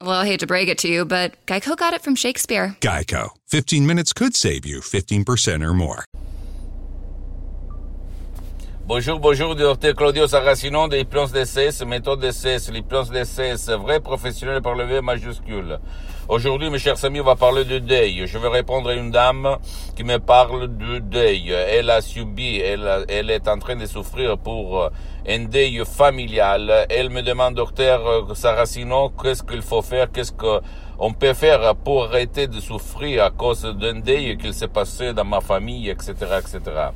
[0.00, 2.76] Well, I hate to break it to you, but Geico got it from Shakespeare.
[2.80, 3.30] Geico.
[3.48, 6.04] 15 minutes could save you 15% or more.
[8.86, 14.76] Bonjour, bonjour, docteur Claudio Saracino de l'hypnose DCS, méthode DCS, l'hypnose DCS, vrai professionnel par
[14.76, 15.80] le V majuscule.
[16.28, 18.26] Aujourd'hui, mes chers amis, on va parler de deuil.
[18.26, 19.56] Je vais répondre à une dame
[19.96, 21.52] qui me parle de deuil.
[21.52, 24.90] Elle a subi, elle, elle est en train de souffrir pour
[25.26, 26.86] un deuil familial.
[26.90, 32.46] Elle me demande, docteur Saracino, qu'est-ce qu'il faut faire, qu'est-ce qu'on peut faire pour arrêter
[32.46, 36.90] de souffrir à cause d'un deuil qu'il s'est passé dans ma famille, etc., etc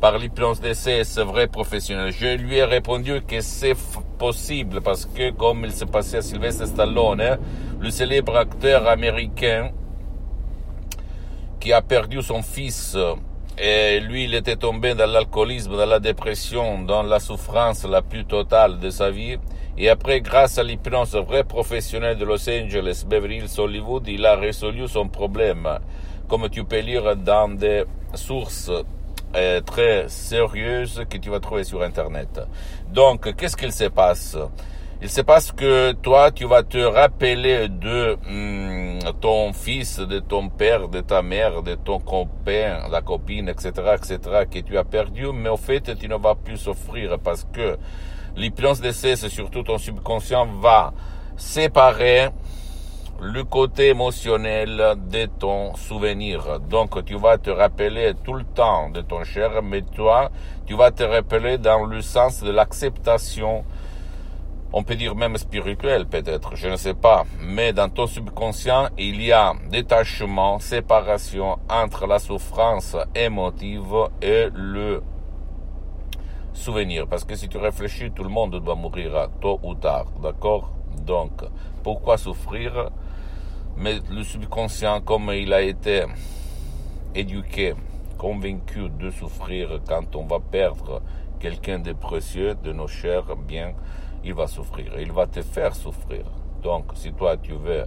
[0.00, 2.12] par l'hypnose d'essai, c'est vrai professionnel.
[2.12, 3.74] Je lui ai répondu que c'est
[4.18, 7.38] possible parce que comme il s'est passé à Sylvester Stallone,
[7.80, 9.70] le célèbre acteur américain
[11.60, 12.96] qui a perdu son fils
[13.58, 18.24] et lui il était tombé dans l'alcoolisme, dans la dépression, dans la souffrance la plus
[18.24, 19.38] totale de sa vie.
[19.78, 24.34] Et après, grâce à l'hypnose vrai professionnel de Los Angeles, Beverly Hills, Hollywood, il a
[24.34, 25.68] résolu son problème.
[26.28, 28.70] Comme tu peux lire dans des sources
[29.66, 32.40] très sérieuse que tu vas trouver sur Internet.
[32.90, 34.36] Donc, qu'est-ce qu'il se passe?
[35.02, 40.48] Il se passe que toi, tu vas te rappeler de hmm, ton fils, de ton
[40.48, 44.18] père, de ta mère, de ton copain, la copine, etc., etc.,
[44.50, 47.76] que tu as perdu, mais au fait, tu ne vas plus souffrir parce que
[48.36, 50.94] l'hypnose d'essai, c'est surtout ton subconscient, va
[51.36, 52.30] séparer
[53.20, 56.60] le côté émotionnel de ton souvenir.
[56.60, 60.30] Donc tu vas te rappeler tout le temps de ton cher, mais toi,
[60.66, 63.64] tu vas te rappeler dans le sens de l'acceptation,
[64.72, 69.22] on peut dire même spirituel peut-être, je ne sais pas, mais dans ton subconscient, il
[69.22, 75.02] y a détachement, séparation entre la souffrance émotive et le
[76.52, 77.06] souvenir.
[77.06, 80.72] Parce que si tu réfléchis, tout le monde doit mourir tôt ou tard, d'accord?
[81.04, 81.42] Donc,
[81.82, 82.90] pourquoi souffrir?
[83.76, 86.04] Mais le subconscient, comme il a été
[87.14, 87.74] éduqué,
[88.18, 91.02] convaincu de souffrir quand on va perdre
[91.38, 93.74] quelqu'un de précieux, de nos chers, bien,
[94.26, 94.98] il va souffrir.
[94.98, 96.24] Il va te faire souffrir.
[96.60, 97.84] Donc, si toi, tu veux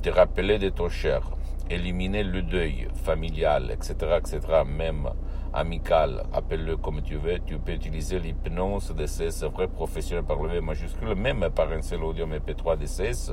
[0.00, 1.22] te rappeler de ton cher,
[1.68, 5.10] éliminer le deuil familial, etc., etc., même
[5.52, 10.48] amical, appelle-le comme tu veux, tu peux utiliser l'hypnose de ces vrais professionnels par le
[10.48, 13.32] V majuscule, même par un seul audio MP3 DCS,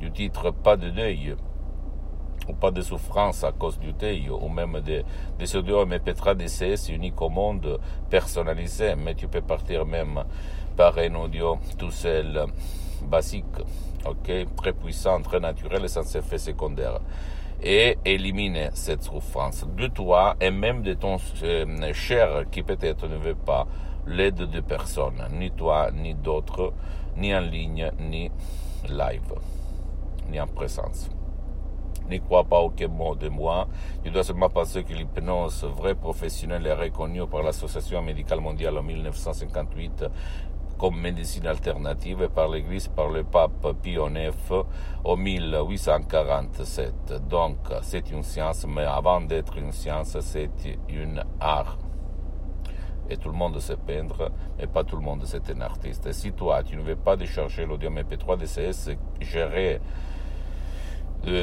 [0.00, 1.36] du titre Pas de deuil
[2.48, 5.04] ou pas de souffrance à cause du deuil, ou même des,
[5.38, 10.22] des audios MP3 DCS unique au monde, personnalisé, mais tu peux partir même
[10.76, 12.46] par un audio tout seul,
[13.02, 13.44] basique,
[14.04, 17.00] ok, très puissant, très naturel et sans effet secondaire
[17.62, 23.16] et éliminer cette souffrance de toi et même de ton euh, cher qui peut-être ne
[23.16, 23.66] veut pas
[24.06, 26.72] l'aide de personne, ni toi, ni d'autres,
[27.16, 28.30] ni en ligne, ni
[28.88, 29.34] live,
[30.30, 31.08] ni en présence.
[32.08, 33.66] N'y crois pas aucun mot de moi.
[34.04, 38.82] Tu dois seulement penser que l'hypnose vrai professionnelle est reconnue par l'Association médicale mondiale en
[38.84, 40.04] 1958
[40.78, 44.64] comme médecine alternative par l'Église, par le pape Pie IX
[45.04, 47.28] en 1847.
[47.28, 50.50] Donc, c'est une science, mais avant d'être une science, c'est
[50.88, 51.78] une art.
[53.08, 56.10] Et tout le monde sait peindre, mais pas tout le monde c'est un artiste.
[56.12, 59.80] si toi, tu ne veux pas décharger l'audio MP3 DCS géré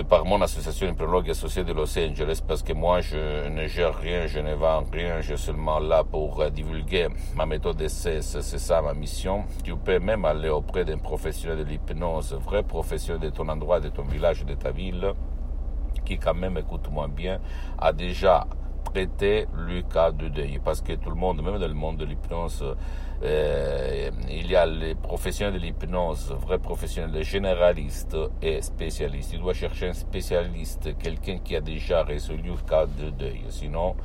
[0.07, 4.27] par mon association épidémiologue associée de Los Angeles parce que moi je ne gère rien,
[4.27, 8.41] je ne vends rien, je suis seulement là pour euh, divulguer ma méthode d'essai, c'est
[8.41, 9.43] ça ma mission.
[9.63, 13.89] Tu peux même aller auprès d'un professionnel de l'hypnose, vrai professionnel de ton endroit, de
[13.89, 15.13] ton village, de ta ville,
[16.05, 17.39] qui quand même écoute moins bien,
[17.77, 18.47] a déjà
[18.83, 22.05] traité le cas de deuil parce que tout le monde, même dans le monde de
[22.05, 22.63] l'hypnose,
[23.23, 29.31] euh, il y a les professionnels de l'hypnose, vrais professionnels, généralistes et spécialistes.
[29.31, 33.43] Tu dois chercher un spécialiste, quelqu'un qui a déjà résolu le cas de deuil.
[33.49, 33.95] Sinon,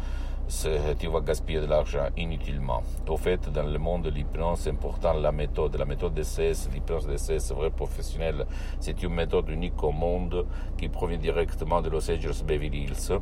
[0.98, 2.82] tu vas gaspiller de l'argent inutilement.
[3.08, 5.76] Au fait, dans le monde de l'hypnose, c'est important la méthode.
[5.76, 8.46] La méthode d'essai, l'hypnose c'est vrai professionnel.
[8.78, 10.46] C'est une méthode unique au monde
[10.78, 13.18] qui provient directement de Los Angeles Beverly Hills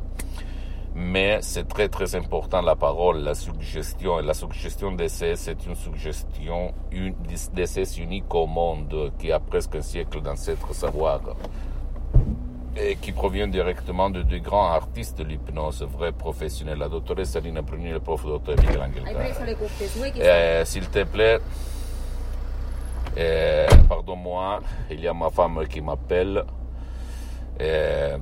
[0.97, 4.19] mais c'est très très important la parole, la suggestion.
[4.19, 6.73] Et la suggestion d'essai, c'est une suggestion
[7.53, 11.21] d'essai unique au monde qui a presque un siècle d'ancêtre savoir.
[12.79, 16.77] et qui provient directement de, de grands artistes de l'hypnose, vrais professionnels.
[16.77, 19.03] La doctoresse Alina Bruni, le prof docteur Miguel Angel.
[20.15, 21.39] Eh, S'il te plaît,
[23.15, 24.59] eh, pardonne-moi,
[24.91, 26.43] il y a ma femme qui m'appelle.
[27.59, 28.15] Eh,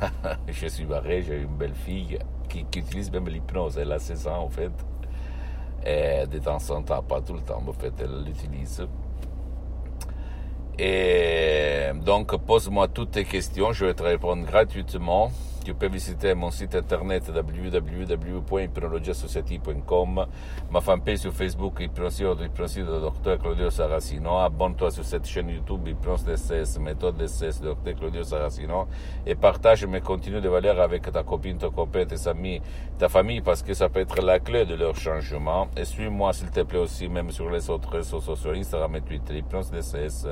[0.48, 3.78] je suis barré, j'ai une belle fille qui, utilise même l'hypnose.
[3.78, 4.72] Elle a 16 ans en fait.
[5.84, 8.84] Et de temps en temps, pas tout le temps, en fait, elle l'utilise.
[10.78, 15.30] Et donc, pose-moi toutes tes questions, je vais te répondre gratuitement.
[15.66, 20.26] Tu peux visiter mon site internet www.hypnologiassociative.com,
[20.70, 24.38] ma fanpage sur Facebook, Hypnosie de Dr Claudio Saracino.
[24.38, 28.86] Abonne-toi sur cette chaîne YouTube, Hypnose DSS, méthode DSS Dr Claudio Saracino.
[29.26, 32.62] Et partage mes contenus de valeur avec ta copine, ton copain, tes amis,
[32.96, 35.66] ta famille, parce que ça peut être la clé de leur changement.
[35.76, 39.38] Et suis-moi, s'il te plaît, aussi, même sur les autres réseaux sociaux, Instagram et Twitter,
[39.38, 40.28] Hypnose DSS,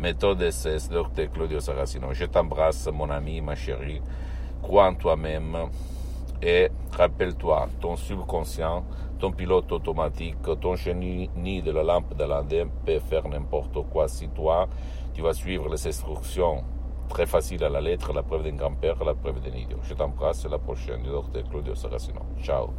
[0.00, 2.14] méthode DSS, Dr Claudio Saracino.
[2.14, 4.00] Je t'embrasse, mon ami, ma chérie.
[4.62, 5.56] Crois en toi-même
[6.42, 8.84] et rappelle-toi, ton subconscient,
[9.18, 11.28] ton pilote automatique, ton génie
[11.62, 14.68] de la lampe de l'Indien peut faire n'importe quoi si toi,
[15.14, 16.62] tu vas suivre les instructions
[17.08, 19.78] très faciles à la lettre, la preuve d'un grand-père, la preuve d'un idiot.
[19.82, 22.20] Je t'embrasse, la prochaine, du docteur Claudio Saracino.
[22.42, 22.70] Ciao.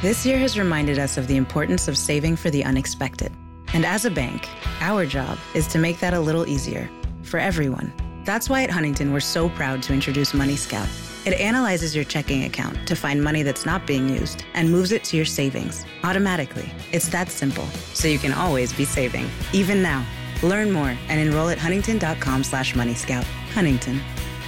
[0.00, 3.30] This year has reminded us of the importance of saving for the unexpected.
[3.74, 4.48] And as a bank,
[4.80, 6.88] our job is to make that a little easier
[7.30, 7.92] for everyone.
[8.24, 10.88] That's why at Huntington, we're so proud to introduce Money Scout.
[11.24, 15.04] It analyzes your checking account to find money that's not being used and moves it
[15.04, 16.70] to your savings automatically.
[16.92, 20.04] It's that simple, so you can always be saving, even now.
[20.42, 23.24] Learn more and enroll at huntington.com slash moneyscout.
[23.52, 24.00] Huntington.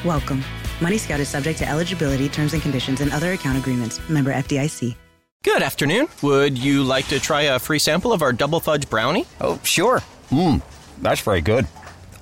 [0.05, 0.43] Welcome.
[0.81, 4.01] Money Scout is subject to eligibility, terms and conditions, and other account agreements.
[4.09, 4.97] Member FDIC.
[5.45, 6.09] Good afternoon.
[6.23, 9.27] Would you like to try a free sample of our double fudge brownie?
[9.41, 10.01] Oh, sure.
[10.31, 10.63] Mmm,
[11.03, 11.67] that's very good.